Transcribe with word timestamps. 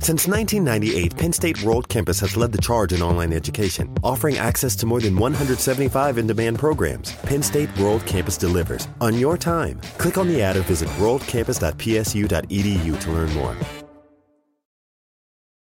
Since 0.00 0.28
1998, 0.28 1.16
Penn 1.16 1.32
State 1.32 1.62
World 1.62 1.88
Campus 1.88 2.20
has 2.20 2.36
led 2.36 2.52
the 2.52 2.58
charge 2.58 2.92
in 2.92 3.02
online 3.02 3.32
education, 3.32 3.92
offering 4.02 4.38
access 4.38 4.74
to 4.76 4.86
more 4.86 5.00
than 5.00 5.16
175 5.16 6.18
in 6.18 6.26
demand 6.26 6.58
programs. 6.58 7.12
Penn 7.26 7.42
State 7.42 7.68
World 7.78 8.06
Campus 8.06 8.38
delivers 8.38 8.88
on 9.00 9.18
your 9.18 9.36
time. 9.36 9.80
Click 9.98 10.16
on 10.16 10.28
the 10.28 10.40
ad 10.40 10.56
or 10.56 10.62
visit 10.62 10.88
worldcampus.psu.edu 10.98 12.98
to 13.00 13.12
learn 13.12 13.34
more. 13.34 13.56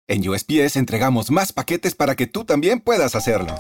En 0.08 0.28
USPS 0.28 0.76
entregamos 0.76 1.32
más 1.32 1.54
paquetes 1.54 1.96
para 1.96 2.16
que 2.16 2.28
tú 2.28 2.44
también 2.44 2.82
puedas 2.82 3.16
hacerlo. 3.16 3.56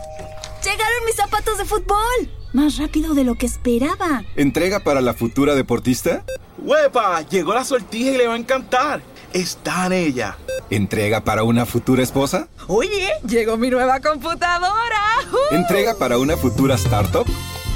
¡Llegaron 0.64 1.06
mis 1.06 1.16
zapatos 1.16 1.58
de 1.58 1.66
fútbol! 1.66 2.30
Más 2.54 2.78
rápido 2.78 3.14
de 3.14 3.24
lo 3.24 3.36
que 3.36 3.46
esperaba. 3.46 4.24
¿Entrega 4.36 4.80
para 4.80 5.00
la 5.00 5.14
futura 5.14 5.56
deportista? 5.56 6.26
¡Huepa! 6.58 7.22
Llegó 7.22 7.54
la 7.54 7.64
sortija 7.64 8.12
y 8.12 8.18
le 8.18 8.28
va 8.28 8.34
a 8.34 8.38
encantar. 8.38 9.02
Está 9.32 9.86
en 9.86 9.94
ella. 9.94 10.38
¿Entrega 10.70 11.22
para 11.22 11.44
una 11.44 11.66
futura 11.66 12.04
esposa? 12.04 12.48
Oye, 12.68 13.10
llegó 13.28 13.58
mi 13.58 13.70
nueva 13.70 14.00
computadora. 14.00 15.02
¿Entrega 15.52 15.96
para 15.98 16.18
una 16.20 16.38
futura 16.38 16.76
startup? 16.76 17.26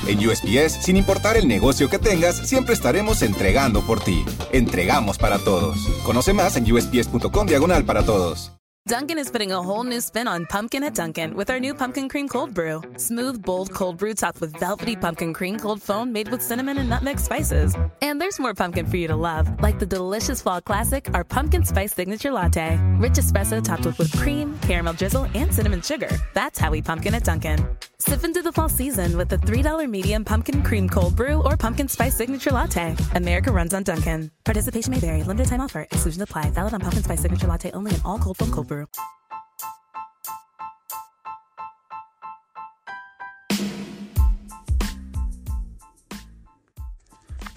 En 0.07 0.19
USPS, 0.19 0.83
sin 0.83 0.97
importar 0.97 1.37
el 1.37 1.47
negocio 1.47 1.89
que 1.89 1.97
tengas, 1.97 2.35
siempre 2.35 2.73
estaremos 2.73 3.21
entregando 3.21 3.81
por 3.81 3.99
ti. 3.99 4.23
Entregamos 4.51 5.17
para 5.17 5.39
todos. 5.39 5.77
Conoce 6.05 6.33
más 6.33 6.55
en 6.57 6.71
usps.com 6.71 7.47
diagonal 7.47 7.85
para 7.85 8.03
todos. 8.03 8.51
Dunkin' 8.85 9.17
is 9.17 9.31
putting 9.31 9.53
a 9.53 9.61
whole 9.61 9.85
new 9.85 10.01
spin 10.01 10.27
on 10.27 10.45
pumpkin 10.45 10.83
at 10.83 10.93
Dunkin' 10.93 11.35
with 11.35 11.49
our 11.49 11.57
new 11.57 11.73
pumpkin 11.73 12.09
cream 12.09 12.27
cold 12.27 12.53
brew. 12.53 12.81
Smooth, 12.97 13.41
bold 13.41 13.73
cold 13.73 13.95
brew 13.95 14.13
topped 14.13 14.41
with 14.41 14.59
velvety 14.59 14.97
pumpkin 14.97 15.31
cream 15.31 15.57
cold 15.57 15.81
foam 15.81 16.11
made 16.11 16.27
with 16.27 16.41
cinnamon 16.41 16.77
and 16.77 16.89
nutmeg 16.89 17.17
spices. 17.17 17.77
And 18.01 18.19
there's 18.19 18.39
more 18.39 18.53
pumpkin 18.53 18.85
for 18.85 18.97
you 18.97 19.07
to 19.07 19.15
love, 19.15 19.47
like 19.61 19.79
the 19.79 19.85
delicious 19.85 20.41
fall 20.41 20.59
classic, 20.59 21.09
our 21.13 21.23
pumpkin 21.23 21.63
spice 21.63 21.93
signature 21.93 22.31
latte. 22.31 22.77
Rich 22.97 23.13
espresso 23.13 23.63
topped 23.63 23.85
with 23.85 23.97
whipped 23.97 24.17
cream, 24.17 24.59
caramel 24.59 24.93
drizzle, 24.93 25.27
and 25.33 25.53
cinnamon 25.53 25.81
sugar. 25.81 26.09
That's 26.33 26.59
how 26.59 26.71
we 26.71 26.81
pumpkin 26.81 27.15
at 27.15 27.23
Dunkin'. 27.23 27.65
Sip 28.05 28.25
into 28.25 28.41
the 28.41 28.51
fall 28.51 28.67
season 28.67 29.15
with 29.15 29.29
the 29.29 29.37
$3 29.37 29.89
medium 29.89 30.25
pumpkin 30.25 30.61
cream 30.61 30.89
cold 30.89 31.15
brew 31.15 31.41
or 31.45 31.55
pumpkin 31.55 31.87
spice 31.87 32.13
signature 32.13 32.51
latte. 32.51 32.97
America 33.15 33.49
runs 33.49 33.73
on 33.73 33.83
Dunkin'. 33.83 34.29
Participation 34.43 34.91
may 34.91 34.99
vary. 34.99 35.23
Limited 35.23 35.47
time 35.47 35.61
offer. 35.61 35.87
Exclusion 35.89 36.21
apply. 36.21 36.51
Valid 36.51 36.73
on 36.73 36.81
pumpkin 36.81 37.01
spice 37.01 37.21
signature 37.21 37.47
latte 37.47 37.71
only 37.71 37.95
in 37.95 38.01
all 38.03 38.19
cold 38.19 38.35
foam 38.35 38.51
cold 38.51 38.67
brew. 38.67 38.87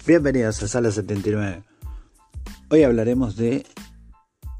Bienvenidos 0.05 0.63
a 0.63 0.69
Sala 0.69 0.91
79. 0.91 1.63
Hoy 2.69 2.83
hablaremos 2.83 3.35
de 3.35 3.65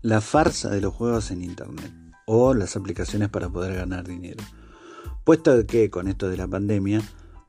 la 0.02 0.20
farsa 0.20 0.70
de 0.70 0.82
los 0.82 0.94
juegos 0.94 1.32
en 1.32 1.44
Internet 1.44 1.94
o 2.26 2.54
las 2.54 2.76
aplicaciones 2.76 3.30
para 3.30 3.48
poder 3.48 3.76
ganar 3.76 4.06
dinero. 4.06 4.44
Puesto 5.28 5.68
que 5.68 5.90
con 5.90 6.08
esto 6.08 6.30
de 6.30 6.38
la 6.38 6.48
pandemia 6.48 7.02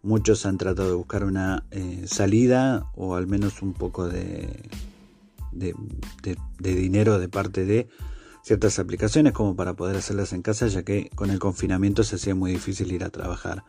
muchos 0.02 0.46
han 0.46 0.58
tratado 0.58 0.88
de 0.88 0.94
buscar 0.96 1.22
una 1.22 1.62
eh, 1.70 2.06
salida 2.08 2.90
o 2.96 3.14
al 3.14 3.28
menos 3.28 3.62
un 3.62 3.72
poco 3.72 4.08
de, 4.08 4.68
de, 5.52 5.74
dinero 6.58 7.20
de 7.20 7.28
parte 7.28 7.64
de 7.64 7.86
ciertas 8.42 8.80
aplicaciones 8.80 9.32
como 9.32 9.54
para 9.54 9.74
poder 9.74 9.94
hacerlas 9.94 10.32
en 10.32 10.42
casa 10.42 10.66
ya 10.66 10.82
que 10.82 11.08
con 11.14 11.30
el 11.30 11.38
confinamiento 11.38 12.02
se 12.02 12.16
hacía 12.16 12.34
muy 12.34 12.50
difícil 12.50 12.90
ir 12.90 13.04
a 13.04 13.10
trabajar. 13.10 13.62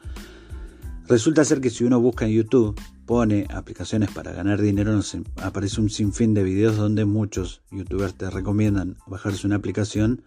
Resulta 1.07 1.45
ser 1.45 1.61
que 1.61 1.69
si 1.69 1.83
uno 1.83 2.01
busca 2.01 2.25
en 2.25 2.31
YouTube, 2.31 2.81
pone 3.05 3.45
aplicaciones 3.53 4.09
para 4.09 4.31
ganar 4.31 4.59
dinero, 4.59 4.91
nos 4.91 5.15
aparece 5.43 5.81
un 5.81 5.91
sinfín 5.91 6.33
de 6.33 6.41
videos 6.41 6.77
donde 6.77 7.05
muchos 7.05 7.61
youtubers 7.69 8.15
te 8.15 8.31
recomiendan 8.31 8.97
bajarse 9.05 9.45
una 9.45 9.57
aplicación 9.57 10.23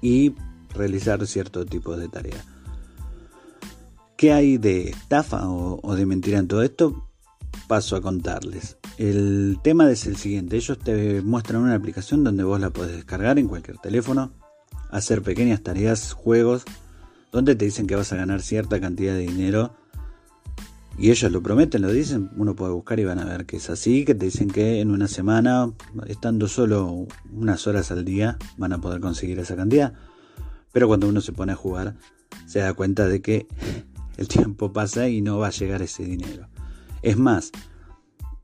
y 0.00 0.32
realizar 0.74 1.26
cierto 1.26 1.66
tipo 1.66 1.98
de 1.98 2.08
tarea. 2.08 2.42
¿Qué 4.20 4.34
hay 4.34 4.58
de 4.58 4.90
estafa 4.90 5.48
o, 5.48 5.96
de 5.96 6.04
mentira 6.04 6.38
en 6.38 6.46
todo 6.46 6.62
esto? 6.62 7.08
Paso 7.68 7.96
a 7.96 8.02
contarles. 8.02 8.76
El 8.98 9.56
tema 9.64 9.90
es 9.90 10.06
el 10.06 10.16
siguiente. 10.16 10.56
Ellos 10.56 10.78
te 10.78 11.22
muestran 11.22 11.62
una 11.62 11.74
aplicación 11.74 12.22
donde 12.22 12.44
vos 12.44 12.60
la 12.60 12.68
podés 12.68 12.96
descargar 12.96 13.38
en 13.38 13.48
cualquier 13.48 13.78
teléfono, 13.78 14.30
hacer 14.90 15.22
pequeñas 15.22 15.62
tareas, 15.62 16.12
juegos, 16.12 16.64
donde 17.32 17.56
te 17.56 17.64
dicen 17.64 17.86
que 17.86 17.96
vas 17.96 18.12
a 18.12 18.16
ganar 18.16 18.42
cierta 18.42 18.78
cantidad 18.78 19.14
de 19.14 19.20
dinero 19.20 19.74
y 20.98 21.10
ellos 21.10 21.32
lo 21.32 21.42
prometen, 21.42 21.80
lo 21.80 21.90
dicen, 21.90 22.28
uno 22.36 22.54
puede 22.54 22.74
buscar 22.74 23.00
y 23.00 23.06
van 23.06 23.20
a 23.20 23.24
ver 23.24 23.46
que 23.46 23.56
es 23.56 23.70
así, 23.70 24.04
que 24.04 24.14
te 24.14 24.26
dicen 24.26 24.50
que 24.50 24.82
en 24.82 24.90
una 24.90 25.08
semana, 25.08 25.72
estando 26.08 26.46
solo 26.46 27.06
unas 27.32 27.66
horas 27.66 27.90
al 27.90 28.04
día, 28.04 28.36
van 28.58 28.74
a 28.74 28.82
poder 28.82 29.00
conseguir 29.00 29.38
esa 29.38 29.56
cantidad. 29.56 29.94
Pero 30.72 30.88
cuando 30.88 31.08
uno 31.08 31.22
se 31.22 31.32
pone 31.32 31.52
a 31.52 31.56
jugar, 31.56 31.96
se 32.46 32.58
da 32.58 32.74
cuenta 32.74 33.08
de 33.08 33.22
que 33.22 33.46
el 34.20 34.28
tiempo 34.28 34.70
pasa 34.72 35.08
y 35.08 35.22
no 35.22 35.38
va 35.38 35.48
a 35.48 35.50
llegar 35.50 35.80
ese 35.80 36.04
dinero. 36.04 36.46
Es 37.00 37.16
más, 37.16 37.50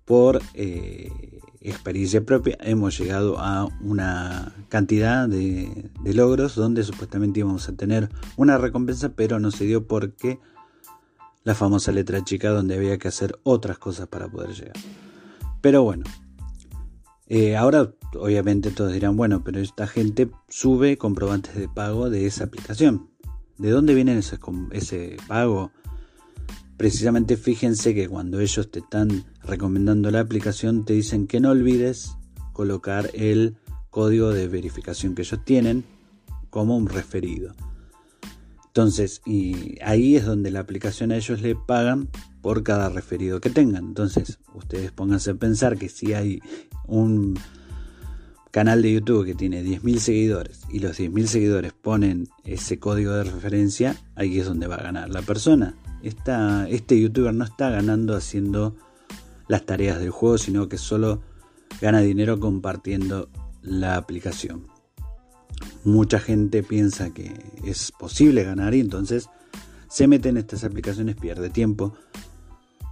por 0.06 0.40
eh, 0.54 1.40
experiencia 1.60 2.24
propia 2.24 2.56
hemos 2.62 2.98
llegado 2.98 3.38
a 3.38 3.68
una 3.82 4.54
cantidad 4.70 5.28
de, 5.28 5.90
logros 6.02 6.54
donde 6.54 6.82
supuestamente 6.82 7.40
íbamos 7.40 7.68
a 7.68 7.76
tener 7.76 8.08
una 8.38 8.56
recompensa, 8.56 9.10
pero 9.10 9.38
no 9.38 9.50
se 9.50 9.66
dio 9.66 9.86
porque 9.86 10.40
la 11.44 11.54
famosa 11.54 11.92
letra 11.92 12.24
chica 12.24 12.48
donde 12.48 12.76
había 12.76 12.96
que 12.96 13.08
hacer 13.08 13.38
otras 13.42 13.76
cosas 13.76 14.08
para 14.08 14.28
poder 14.28 14.54
llegar. 14.54 14.76
Pero 15.60 15.82
bueno, 15.82 16.04
eh, 17.26 17.54
ahora 17.54 17.92
obviamente 18.14 18.70
todos 18.70 18.94
dirán, 18.94 19.14
bueno, 19.18 19.44
pero 19.44 19.60
esta 19.60 19.86
gente 19.86 20.30
sube 20.48 20.96
comprobantes 20.96 21.54
de 21.54 21.68
pago 21.68 22.08
de 22.08 22.24
esa 22.24 22.44
aplicación. 22.44 23.10
¿De 23.58 23.70
dónde 23.70 23.94
viene 23.94 24.18
ese, 24.18 24.38
ese 24.72 25.16
pago? 25.26 25.70
Precisamente 26.76 27.36
fíjense 27.36 27.94
que 27.94 28.08
cuando 28.08 28.40
ellos 28.40 28.70
te 28.70 28.80
están 28.80 29.24
recomendando 29.42 30.10
la 30.10 30.20
aplicación 30.20 30.84
te 30.84 30.92
dicen 30.92 31.26
que 31.26 31.40
no 31.40 31.50
olvides 31.50 32.16
colocar 32.52 33.10
el 33.14 33.56
código 33.90 34.30
de 34.30 34.46
verificación 34.48 35.14
que 35.14 35.22
ellos 35.22 35.40
tienen 35.44 35.84
como 36.50 36.76
un 36.76 36.88
referido. 36.88 37.54
Entonces, 38.66 39.22
y 39.24 39.78
ahí 39.82 40.16
es 40.16 40.26
donde 40.26 40.50
la 40.50 40.60
aplicación 40.60 41.10
a 41.10 41.16
ellos 41.16 41.40
le 41.40 41.54
pagan 41.54 42.10
por 42.42 42.62
cada 42.62 42.90
referido 42.90 43.40
que 43.40 43.48
tengan. 43.48 43.86
Entonces, 43.86 44.38
ustedes 44.52 44.92
pónganse 44.92 45.30
a 45.30 45.34
pensar 45.34 45.78
que 45.78 45.88
si 45.88 46.12
hay 46.12 46.42
un 46.86 47.38
canal 48.56 48.80
de 48.80 48.90
YouTube 48.90 49.26
que 49.26 49.34
tiene 49.34 49.62
10.000 49.62 49.98
seguidores 49.98 50.62
y 50.70 50.78
los 50.78 50.98
10.000 50.98 51.26
seguidores 51.26 51.74
ponen 51.74 52.30
ese 52.42 52.78
código 52.78 53.12
de 53.12 53.24
referencia, 53.24 53.96
ahí 54.14 54.40
es 54.40 54.46
donde 54.46 54.66
va 54.66 54.76
a 54.76 54.82
ganar 54.82 55.10
la 55.10 55.20
persona. 55.20 55.74
este 56.02 56.98
youtuber 56.98 57.34
no 57.34 57.44
está 57.44 57.68
ganando 57.68 58.16
haciendo 58.16 58.74
las 59.46 59.66
tareas 59.66 59.98
del 59.98 60.08
juego, 60.08 60.38
sino 60.38 60.70
que 60.70 60.78
solo 60.78 61.20
gana 61.82 62.00
dinero 62.00 62.40
compartiendo 62.40 63.28
la 63.60 63.96
aplicación 63.96 64.64
mucha 65.84 66.18
gente 66.18 66.62
piensa 66.62 67.10
que 67.10 67.32
es 67.62 67.92
posible 67.92 68.42
ganar 68.42 68.74
y 68.74 68.80
entonces 68.80 69.28
se 69.88 70.08
mete 70.08 70.30
en 70.30 70.38
estas 70.38 70.64
aplicaciones, 70.64 71.16
pierde 71.16 71.50
tiempo. 71.50 71.94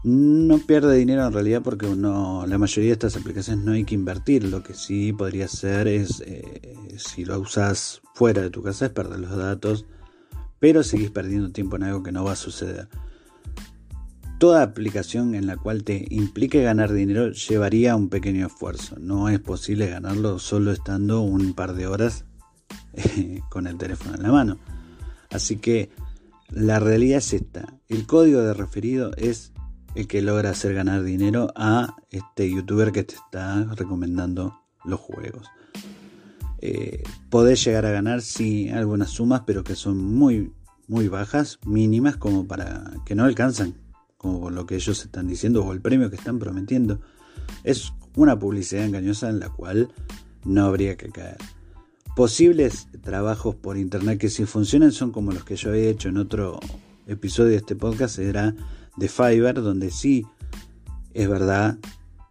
No 0.04 0.58
pierde 0.58 0.96
dinero 0.96 1.26
en 1.26 1.32
realidad 1.32 1.62
porque 1.62 1.86
uno, 1.86 2.44
la 2.46 2.58
mayoría 2.58 2.90
de 2.90 2.92
estas 2.92 3.16
aplicaciones 3.16 3.64
no 3.64 3.72
hay 3.72 3.84
que 3.84 3.94
invertir. 3.94 4.44
Lo 4.44 4.62
que 4.62 4.74
sí 4.74 5.14
podría 5.14 5.48
ser 5.48 5.88
es, 5.88 6.22
eh, 6.26 6.76
si 6.98 7.24
lo 7.24 7.40
usas 7.40 8.02
fuera 8.14 8.42
de 8.42 8.50
tu 8.50 8.62
casa, 8.62 8.84
es 8.84 8.92
perder 8.92 9.20
los 9.20 9.34
datos, 9.34 9.86
pero 10.60 10.82
seguís 10.82 11.10
perdiendo 11.10 11.52
tiempo 11.52 11.76
en 11.76 11.84
algo 11.84 12.02
que 12.02 12.12
no 12.12 12.22
va 12.22 12.32
a 12.32 12.36
suceder. 12.36 12.86
Toda 14.38 14.62
aplicación 14.62 15.34
en 15.34 15.46
la 15.46 15.56
cual 15.56 15.84
te 15.84 16.04
implique 16.10 16.62
ganar 16.62 16.92
dinero 16.92 17.30
llevaría 17.30 17.96
un 17.96 18.10
pequeño 18.10 18.48
esfuerzo. 18.48 18.96
No 19.00 19.30
es 19.30 19.40
posible 19.40 19.88
ganarlo 19.88 20.38
solo 20.38 20.70
estando 20.70 21.22
un 21.22 21.54
par 21.54 21.72
de 21.72 21.86
horas 21.86 22.26
con 23.48 23.66
el 23.66 23.78
teléfono 23.78 24.16
en 24.16 24.22
la 24.22 24.32
mano. 24.32 24.58
Así 25.30 25.56
que 25.56 25.88
la 26.50 26.78
realidad 26.78 27.18
es 27.18 27.32
esta. 27.32 27.78
El 27.88 28.06
código 28.06 28.42
de 28.42 28.52
referido 28.52 29.12
es 29.16 29.54
el 29.94 30.06
que 30.06 30.22
logra 30.22 30.50
hacer 30.50 30.74
ganar 30.74 31.02
dinero 31.02 31.52
a 31.56 31.96
este 32.10 32.50
youtuber 32.50 32.92
que 32.92 33.04
te 33.04 33.14
está 33.14 33.64
recomendando 33.74 34.60
los 34.84 35.00
juegos. 35.00 35.46
Eh, 36.58 37.02
podés 37.30 37.62
llegar 37.64 37.86
a 37.86 37.90
ganar, 37.90 38.22
sí, 38.22 38.70
algunas 38.70 39.10
sumas, 39.10 39.42
pero 39.46 39.64
que 39.64 39.76
son 39.76 39.98
muy, 39.98 40.52
muy 40.88 41.08
bajas, 41.08 41.58
mínimas, 41.66 42.16
como 42.16 42.46
para 42.46 42.90
que 43.04 43.14
no 43.14 43.24
alcanzan, 43.24 43.74
como 44.16 44.40
por 44.40 44.52
lo 44.52 44.66
que 44.66 44.76
ellos 44.76 45.04
están 45.04 45.28
diciendo 45.28 45.64
o 45.64 45.72
el 45.72 45.80
premio 45.80 46.10
que 46.10 46.16
están 46.16 46.38
prometiendo. 46.38 47.00
Es 47.64 47.92
una 48.16 48.38
publicidad 48.38 48.84
engañosa 48.84 49.28
en 49.28 49.40
la 49.40 49.50
cual 49.50 49.90
no 50.44 50.64
habría 50.64 50.96
que 50.96 51.10
caer. 51.10 51.36
Posibles 52.16 52.88
trabajos 53.02 53.56
por 53.56 53.76
internet 53.76 54.18
que 54.18 54.28
si 54.30 54.44
funcionan 54.44 54.92
son 54.92 55.10
como 55.10 55.32
los 55.32 55.44
que 55.44 55.56
yo 55.56 55.70
había 55.70 55.90
hecho 55.90 56.08
en 56.08 56.16
otro 56.16 56.60
episodio 57.06 57.50
de 57.50 57.56
este 57.56 57.76
podcast, 57.76 58.18
era 58.18 58.54
de 58.96 59.08
Fiverr, 59.08 59.62
donde 59.62 59.90
sí 59.90 60.26
es 61.12 61.28
verdad 61.28 61.78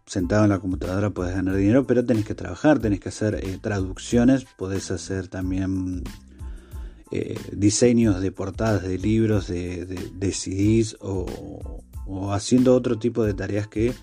sentado 0.06 0.44
en 0.44 0.50
la 0.50 0.58
computadora 0.58 1.10
puedes 1.10 1.34
ganar 1.34 1.56
dinero, 1.56 1.86
pero 1.86 2.04
tenés 2.04 2.24
que 2.24 2.34
trabajar, 2.34 2.78
tenés 2.78 3.00
que 3.00 3.08
hacer 3.08 3.34
eh, 3.42 3.58
traducciones, 3.60 4.44
podés 4.44 4.90
hacer 4.90 5.28
también 5.28 6.04
eh, 7.10 7.38
diseños 7.52 8.20
de 8.20 8.30
portadas 8.30 8.82
de 8.82 8.98
libros, 8.98 9.48
de, 9.48 10.32
CDs 10.32 10.96
o, 11.00 11.80
o, 12.06 12.32
haciendo 12.32 12.74
otro 12.74 12.98
tipo 12.98 13.24
de 13.24 13.34
tareas 13.34 13.66
que 13.66 13.94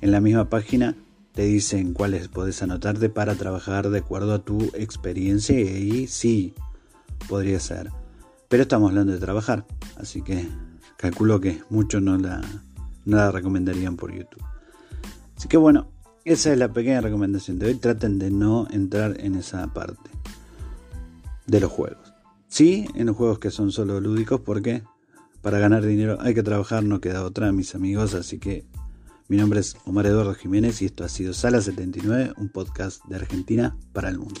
en 0.00 0.10
la 0.10 0.20
misma 0.20 0.48
página 0.48 0.96
te 1.32 1.42
dicen 1.42 1.94
cuáles 1.94 2.28
podés 2.28 2.62
anotarte 2.62 3.08
para 3.08 3.34
trabajar 3.34 3.90
de 3.90 3.98
acuerdo 3.98 4.34
a 4.34 4.44
tu 4.44 4.70
experiencia 4.74 5.58
y 5.60 5.68
ahí 5.68 6.06
sí 6.06 6.54
podría 7.28 7.60
ser. 7.60 7.90
Pero 8.48 8.62
estamos 8.62 8.90
hablando 8.90 9.12
de 9.12 9.18
trabajar, 9.18 9.66
así 9.96 10.22
que 10.22 10.46
calculo 10.96 11.40
que 11.40 11.62
muchos 11.70 12.02
no 12.02 12.16
la, 12.16 12.40
no 13.04 13.16
la 13.16 13.30
recomendarían 13.30 13.96
por 13.96 14.12
YouTube. 14.12 14.42
Así 15.36 15.48
que 15.48 15.56
bueno, 15.56 15.88
esa 16.24 16.52
es 16.52 16.58
la 16.58 16.72
pequeña 16.72 17.00
recomendación 17.00 17.58
de 17.58 17.66
hoy. 17.66 17.74
Traten 17.74 18.18
de 18.18 18.30
no 18.30 18.66
entrar 18.70 19.20
en 19.20 19.34
esa 19.34 19.66
parte 19.72 20.10
de 21.46 21.60
los 21.60 21.70
juegos. 21.70 22.14
Sí, 22.48 22.86
en 22.94 23.06
los 23.06 23.16
juegos 23.16 23.38
que 23.38 23.50
son 23.50 23.72
solo 23.72 24.00
lúdicos, 24.00 24.40
porque 24.40 24.82
para 25.42 25.58
ganar 25.58 25.84
dinero 25.84 26.16
hay 26.20 26.34
que 26.34 26.42
trabajar, 26.42 26.84
no 26.84 27.00
queda 27.00 27.24
otra, 27.24 27.52
mis 27.52 27.74
amigos. 27.74 28.14
Así 28.14 28.38
que 28.38 28.64
mi 29.28 29.36
nombre 29.36 29.60
es 29.60 29.76
Omar 29.84 30.06
Eduardo 30.06 30.34
Jiménez 30.34 30.80
y 30.80 30.86
esto 30.86 31.04
ha 31.04 31.08
sido 31.08 31.34
Sala 31.34 31.60
79, 31.60 32.32
un 32.38 32.48
podcast 32.48 33.04
de 33.06 33.16
Argentina 33.16 33.76
para 33.92 34.08
el 34.08 34.18
mundo. 34.18 34.40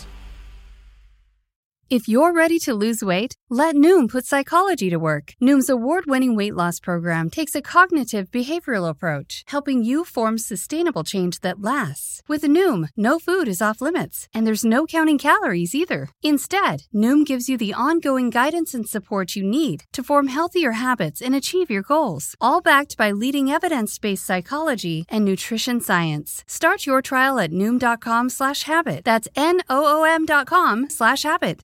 If 1.91 2.07
you're 2.07 2.31
ready 2.31 2.57
to 2.59 2.73
lose 2.73 3.03
weight, 3.03 3.35
let 3.49 3.75
Noom 3.75 4.07
put 4.07 4.25
psychology 4.25 4.89
to 4.89 4.95
work. 4.95 5.33
Noom's 5.43 5.69
award 5.69 6.05
winning 6.05 6.37
weight 6.37 6.55
loss 6.55 6.79
program 6.79 7.29
takes 7.29 7.53
a 7.53 7.61
cognitive 7.61 8.31
behavioral 8.31 8.87
approach, 8.87 9.43
helping 9.47 9.83
you 9.83 10.05
form 10.05 10.37
sustainable 10.37 11.03
change 11.03 11.41
that 11.41 11.59
lasts. 11.59 12.23
With 12.29 12.43
Noom, 12.43 12.87
no 12.95 13.19
food 13.19 13.49
is 13.49 13.61
off 13.61 13.81
limits, 13.81 14.29
and 14.33 14.47
there's 14.47 14.63
no 14.63 14.85
counting 14.85 15.17
calories 15.17 15.75
either. 15.75 16.07
Instead, 16.23 16.83
Noom 16.95 17.25
gives 17.25 17.49
you 17.49 17.57
the 17.57 17.73
ongoing 17.73 18.29
guidance 18.29 18.73
and 18.73 18.87
support 18.87 19.35
you 19.35 19.43
need 19.43 19.83
to 19.91 20.01
form 20.01 20.27
healthier 20.27 20.71
habits 20.71 21.21
and 21.21 21.35
achieve 21.35 21.69
your 21.69 21.83
goals, 21.83 22.35
all 22.39 22.61
backed 22.61 22.95
by 22.95 23.11
leading 23.11 23.49
evidence 23.49 23.99
based 23.99 24.25
psychology 24.25 25.03
and 25.09 25.25
nutrition 25.25 25.81
science. 25.81 26.45
Start 26.47 26.85
your 26.85 27.01
trial 27.01 27.37
at 27.37 27.51
Noom.com 27.51 28.29
slash 28.29 28.63
habit. 28.63 29.03
That's 29.03 29.27
N 29.35 29.59
O 29.69 29.83
O 29.99 30.03
M.com 30.05 30.89
slash 30.89 31.23
habit. 31.23 31.63